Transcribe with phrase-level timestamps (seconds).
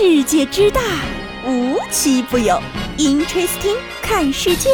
[0.00, 0.80] 世界之大，
[1.44, 2.56] 无奇不有。
[2.98, 4.70] Interesting，看世界。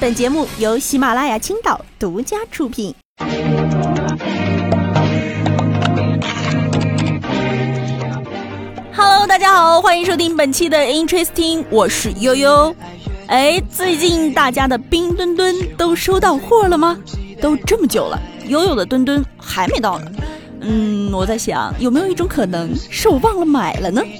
[0.00, 2.94] 本节目由喜马拉雅青岛独家出品。
[8.94, 12.74] Hello，大家好，欢迎收听本期的 Interesting，我是悠悠。
[13.26, 16.98] 哎，最近大家的冰墩墩都收到货了吗？
[17.42, 18.18] 都这么久了，
[18.48, 20.10] 悠悠的墩墩还没到呢。
[20.66, 24.02] 嗯，我在想有没有一种可能是我忘了买了呢？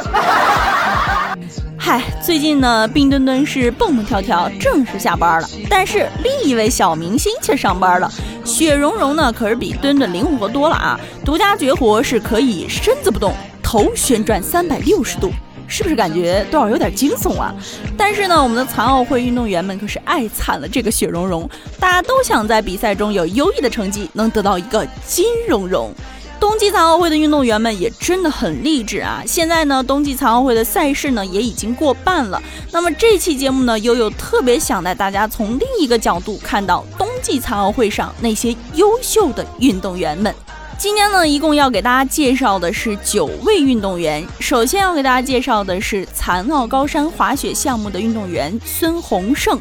[1.77, 5.49] 嗨，最近呢，冰墩墩是蹦蹦跳跳，正式下班了。
[5.69, 8.11] 但是另一位小明星却上班了。
[8.45, 10.99] 雪融融呢，可是比墩墩灵活多了啊！
[11.25, 15.31] 独家绝活是可以身子不动，头旋转三百六十度，
[15.67, 17.55] 是不是感觉多少有点惊悚啊？
[17.99, 25.93] 但是呢，我们的残奥会运动员们可是爱惨了这个雪融融，大家都想在比赛中有优异的成绩，能得到一个金融融。
[26.41, 29.23] 冬季残奥会的运动员们也真的很励志啊！
[29.27, 32.43] 现在呢，冬季残奥会的赛事呢也已经过半了。
[32.71, 40.35] 那么这期节目呢，悠悠特别想带大家从另一个角度看到冬季残奥会上那些优秀的运动员们。
[40.77, 44.27] 今天呢，一共要给大家介绍的是九位运动员。
[44.41, 49.59] 首先要给大家介绍的是残奥高山滑雪项目的运动员孙宏胜。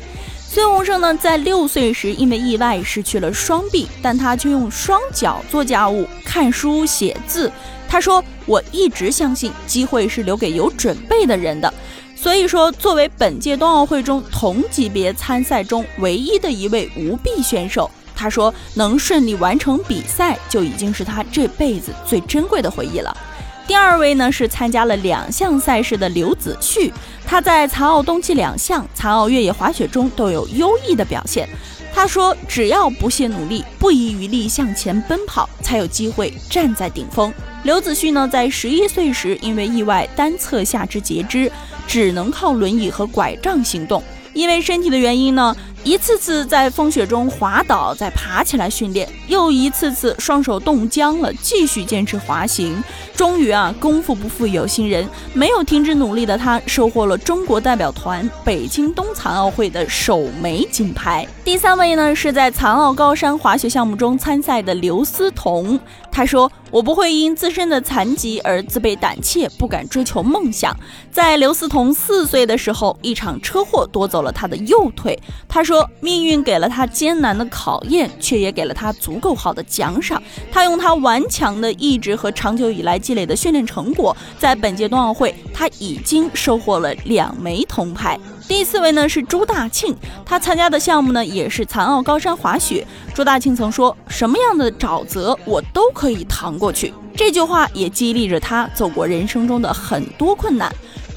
[0.53, 7.51] 孙宏胜呢，在六岁时因为意外失去了双臂，但他却用双脚做家务、看书、写字。
[7.89, 11.73] 他说：“我一直相信机会是留给有准备的人的。”
[12.15, 23.17] 所以说，作为本届冬奥会中同级别参赛中唯一的一位无臂选手，他说能顺利完成比赛就已经是他这辈子最珍贵的回忆了。
[23.65, 26.93] 第二位呢是参加了两项赛事的刘子旭，
[27.25, 31.47] 他在残奥冬季两项、残奥越野滑雪中都有优异的表现。
[31.95, 41.51] 他说：“只要不懈努力，不遗余力向前奔跑，才有机会站在顶峰。”刘子旭呢，在十一岁时因为意外单侧下肢截肢，
[41.87, 44.03] 只能靠轮椅和拐杖行动。
[44.33, 45.55] 因为身体的原因呢。
[45.83, 52.81] 一次次在风雪中滑倒，再爬起来训练，又一次次双手冻僵了，继续坚持滑行。
[53.13, 61.27] 终于啊，功夫不负有心人，没有停止努力的他，收获了中国代表团北京冬残奥会的首枚金牌。
[61.43, 65.77] 第三位呢，是在残奥高山滑雪项目中参赛的刘思彤。
[66.09, 70.75] 他说：“我不会因自身的残疾而自卑胆怯，不敢追求梦想。”
[71.11, 75.19] 在刘思彤四岁的时候，一场车祸夺走了他的右腿。
[75.49, 80.21] 他说：“说命运给了他艰难的考验，却也给了他足够好的奖赏。
[80.51, 92.85] 他用他顽强的意志和长久以来积累的训练成果，在本届冬奥会，他已经收获了两枚铜牌。”第四位呢是朱大庆，他参加的项目呢也是残奥高山滑雪。
[93.15, 100.71] 朱大庆曾说：“什么样的沼泽我都可以趟过去。”这句话也激励着他走过人生中的很多困难。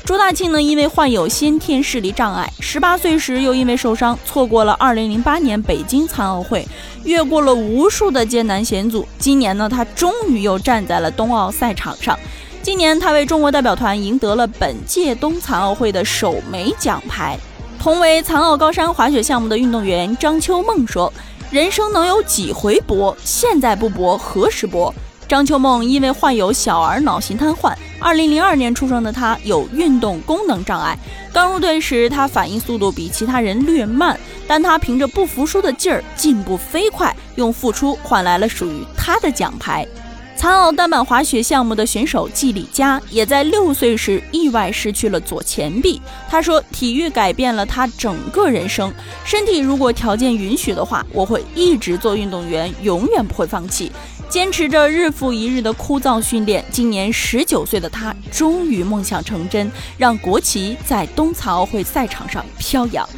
[0.07, 6.65] 朱大庆呢因为患有先天视力障碍，十八岁时又因为受伤错过了二零零八年北京残奥会，
[7.03, 9.05] 越过了无数的艰难险阻。
[9.19, 12.17] 今年呢他终于又站在了冬奥赛场上。
[12.63, 17.37] 今年，他为中国代表团赢得了本届冬残奥会的首枚奖牌。
[17.77, 21.13] 同为残奥高山滑雪项目的运动员张秋梦说
[21.51, 23.17] ：“人生能有几回搏？
[23.25, 24.95] 现在不搏，何时搏？”
[25.29, 30.97] 张秋梦因为患有小儿脑型瘫痪二零零二年出生的她有运动功能障碍。
[31.33, 39.87] 刚入队时，她反应速度比其他人略慢，但她凭着不服输的劲儿，进步飞快，用付出换来了属于她的奖牌。
[40.37, 46.01] 残奥单板滑雪项目的选手季李佳也在六岁时意外失去了左前臂。
[46.29, 48.93] 他说：“体育改变了他整个人生。
[49.25, 53.91] 身体如果条件允许的话，我会一直做运动员，永远不会放弃，
[54.29, 56.63] 坚持着日复一日的枯燥训练。
[56.71, 63.09] 今年十九岁的他，终于梦想成真，让国旗在冬残奥会赛场上飘扬。”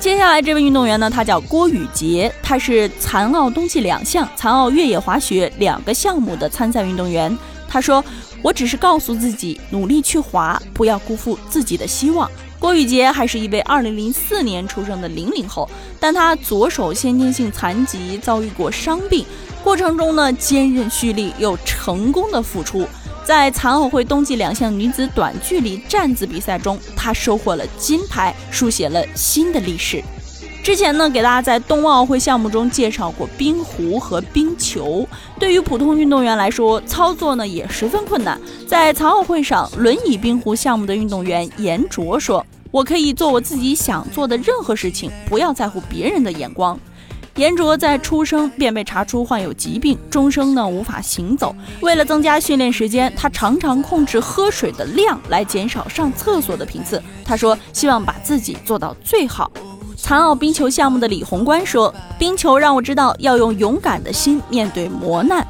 [0.00, 7.36] 接下来这位运动员呢，他叫郭宇杰，他是残奥冬季两项、残奥越野滑雪两个项目的参赛运动员。
[7.68, 8.02] 他说
[8.40, 12.30] ：“我只是告诉自己，努力去滑，不要辜负自己的希望。”
[12.60, 15.68] 郭宇杰还是一位2004年出生的零零后，
[15.98, 19.26] 但他左手先天性残疾，遭遇过伤病，
[19.64, 22.86] 过程中呢坚韧蓄力，又成功的复出。
[23.28, 30.02] 在残奥会冬季两项女子短距离站姿比赛中，她收获了金牌，书写了新的历史。
[30.62, 35.06] 之前呢，给大家在冬奥会项目中介绍过冰壶和冰球，
[35.38, 38.40] 对于普通运动员来说，操作呢也十分困难。
[38.66, 42.42] 在残奥会上，轮椅冰壶项目的运动员严卓说
[42.72, 46.80] ：“我可以做我自己想做的任何事情，不要在乎别人的眼光。”
[47.38, 51.54] 颜卓在出生便被查出患有疾病，终生呢无法行走。
[51.80, 57.00] 为了增加训练时间，他常常控制喝水的量来减少上厕所的频次。
[57.24, 59.52] 他说：“希望把自己做到最好。”
[59.96, 65.46] 残奥冰球项目的李宏观说：“冰球让我知道要用勇敢的心面对磨难。”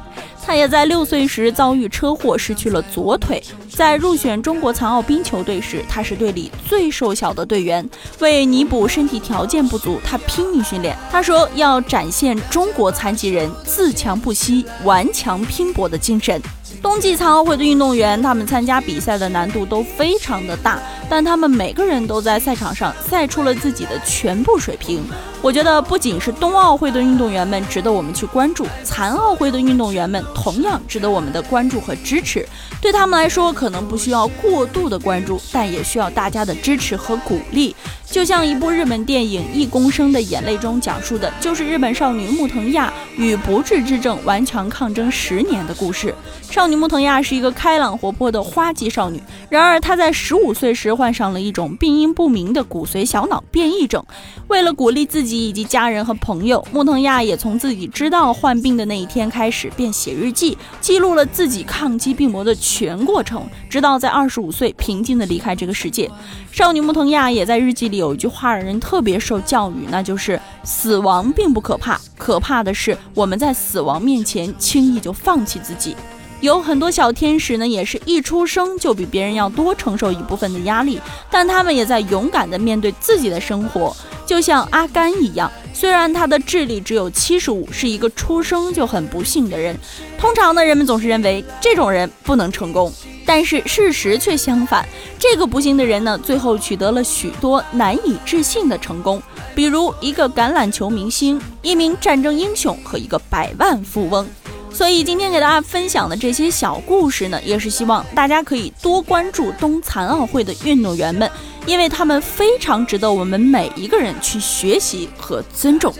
[0.49, 3.39] 他也在六岁时遭遇车祸，失去了左腿。
[3.69, 7.87] 在入选中国残奥冰球队时，他是队里最瘦小的队员。
[8.17, 10.97] 为弥补身体条件不足，他拼命训练。
[11.11, 16.41] 他说要展现中国残疾人自强不息、顽强拼搏的精神。
[16.81, 25.03] 冬季残奥会的运动员，他们参加比赛的难度都非常的大，但他们每个人都在赛场上赛出了自己的全部水平。
[25.41, 32.45] 我觉得不仅是冬奥会的运动员们值得我们去关注，残奥会的运动员们同样值得我们的关注和支持。
[32.81, 37.73] 对他们来说，可能不需要过度的关注，但也需要大家的支持和鼓励。
[38.05, 46.13] 就像一部日本电影《一公升的眼泪》中讲述的，就是日本少女木藤亚与不治之症顽强抗争十年的故事。
[46.49, 54.03] 少女木藤亚是一个开朗活泼的花季少女，然而她在十五岁时患上了一种病因不明的骨髓小脑变异症。
[54.49, 66.11] 为了鼓励自己以及家人和朋友，木藤亚也从自己知道患病的那一天开始便写日记，记录了自己抗击病魔的全过程，直到在二十五岁平静地离开这个世界。
[66.51, 75.95] 少女木藤亚也在日记里有一句话让人特别受教育，那就是死亡并不可怕，可怕的是我们在死亡面前轻易就放弃自己。
[76.41, 80.99] 有很多小天使呢，也是一出生就比别人要多承受一部分的压力，
[81.29, 83.95] 但他们也在勇敢地面对自己的生活，
[84.25, 85.51] 就像阿甘一样。
[85.73, 89.77] 虽然他的智力只有七十五，是一个出生就很不幸的人。
[90.17, 92.91] 通常呢，人们总是认为这种人不能成功，
[93.25, 94.87] 但是事实却相反。
[95.17, 99.21] 这个不幸的人呢，最后取得了许多难以置信的成功，
[99.53, 104.27] 比如一个橄榄球明星、一名战争英雄和一个百万富翁。
[104.71, 111.29] 所以今天给大家分享的这些小故事呢，也是希望大家可以多关注冬残奥会的运动员们，
[111.65, 115.93] 因为他们非常值得我们每一个人去学习和尊重。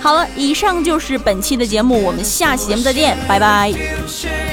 [0.00, 4.45] 好了，以上就是本期的节目，我们下期节目再见，拜拜。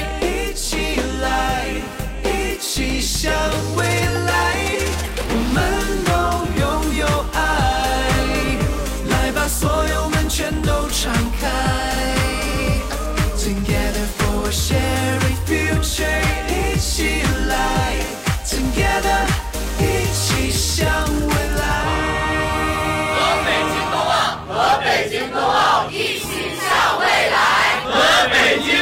[28.24, 28.73] amen.